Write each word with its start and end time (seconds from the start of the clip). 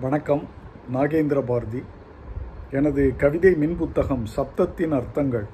வணக்கம் 0.00 0.42
நாகேந்திர 0.92 1.42
பாரதி. 1.42 1.82
எனது 2.70 3.14
கவிதை 3.16 3.54
மின் 3.54 3.76
புத்தகம் 3.76 4.26
சப்தத்தின் 4.36 4.90
அர்த்தங்கள். 4.90 5.46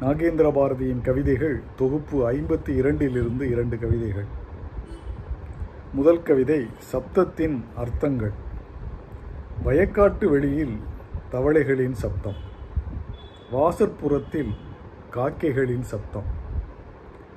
நாகேந்திர 0.00 0.50
பாரதியின் 0.52 1.00
கவிதைகள் 1.00 1.60
தொகுப்பு 1.76 2.32
ஐம்பத்தி 2.32 2.68
இரண்டிலிருந்து 2.68 3.42
இரண்டு 3.42 3.78
கவிதைகள். 3.78 4.24
முதல் 5.92 6.22
கவிதை 6.22 6.66
சப்தத்தின் 6.92 7.64
அர்த்தங்கள். 7.76 8.32
வயக்காட்டு 9.64 10.24
வெளியில் 10.24 10.78
தவளைகளின் 11.32 11.92
சப்தம். 11.92 12.40
வாசற்புறத்தில் 13.52 14.54
காக்கைகளின் 15.10 15.82
சப்தம். 15.82 16.30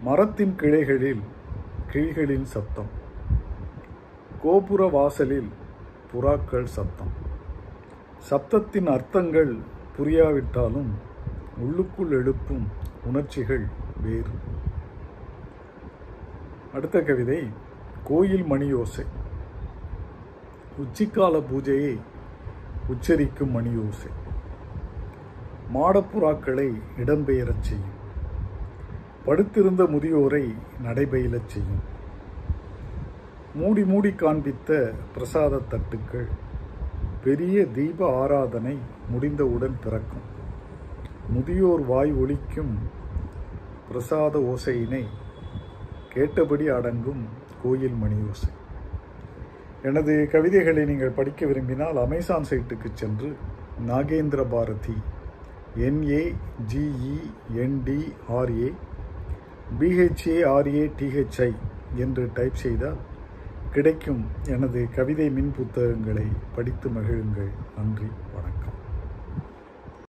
மரத்தின் 0.02 0.56
கிளைகளில் 0.56 1.22
கிளிகளின் 1.92 2.46
சப்தம். 2.46 2.90
கோபுர 4.42 4.88
வாசலில் 4.88 5.50
புறாக்கள் 6.14 6.64
சத்தம். 6.64 7.12
சப்தத்தின் 8.30 8.88
அர்த்தங்கள் 8.92 9.58
புரியாவிட்டாலும் 9.98 10.90
உள்ளுக்குள் 11.58 12.12
எழுப்பும் 12.12 12.68
உணர்ச்சிகள் 13.06 13.66
வேறு. 14.02 14.34
அடுத்த 16.74 17.02
கவிதை 17.02 17.50
கோயில் 18.04 18.44
மணியோசை 18.44 19.06
உச்சிக்கால 20.80 21.44
பூஜையை 21.52 22.00
உச்சரிக்கும் 22.88 23.56
மணியோசை 23.56 24.12
மாடப்புறாக்களை 25.74 26.82
இடம்பெயரச் 26.98 27.68
செய்யும். 27.70 27.98
படுத்திருந்த 29.26 29.84
முதியோரை 29.84 30.56
நடைபயிலச் 30.84 31.48
செய்யும். 31.48 31.98
மூடி 33.60 33.84
மூடி 33.92 34.12
காண்பித்த 34.12 34.70
பிரசாத 35.14 35.60
தட்டுக்கள் 35.72 36.28
பெரிய 37.24 37.56
தீப 37.78 38.00
ஆராதனை 38.22 38.76
முடிந்தவுடன் 39.12 39.78
திறக்கும். 39.84 40.28
முதியோர் 41.34 41.84
வாய் 41.90 42.12
ஒலிக்கும் 42.22 42.74
பிரசாத 43.90 44.40
ஓசையினை 44.54 45.04
கேட்டபடி 46.14 46.68
அடங்கும் 46.78 47.24
கோயில் 47.64 47.98
மணி 48.04 48.18
ஓசை. 48.30 48.50
எனது 49.84 50.14
கவிதைகளை 50.32 50.86
நீங்கள் 50.86 51.18
படிக்க 51.20 51.46
விரும்பினால் 51.46 52.00
அமேசான் 52.06 52.48
சைட்டுக்கு 52.50 52.90
சென்று 52.94 53.30
Nagendra 53.88 54.42
Bharathi 54.54 54.98
N A 55.88 56.24
G E 56.72 57.18
N D R A 57.66 58.70
B H A 59.80 60.38
R A 60.56 60.84
D H I 61.00 61.52
என்று 62.04 62.24
டைப் 62.40 62.60
செய்தால் 62.64 63.00
கிடைக்கும் 63.74 64.26
எனது 64.48 64.88
கவிதை 64.96 65.30
மின் 65.30 65.54
புத்தகங்களை 65.58 66.26
படித்து 66.56 66.90
மகிழுங்கள். 66.90 67.52
நன்றி 67.78 68.08
வணக்கம். 68.34 68.89